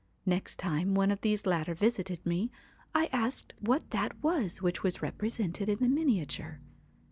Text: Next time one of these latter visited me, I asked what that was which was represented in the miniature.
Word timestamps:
Next 0.25 0.57
time 0.57 0.95
one 0.95 1.11
of 1.11 1.21
these 1.21 1.45
latter 1.45 1.75
visited 1.75 2.25
me, 2.25 2.49
I 2.95 3.05
asked 3.13 3.53
what 3.59 3.91
that 3.91 4.23
was 4.23 4.59
which 4.59 4.81
was 4.81 5.03
represented 5.03 5.69
in 5.69 5.77
the 5.77 5.89
miniature. 5.89 6.59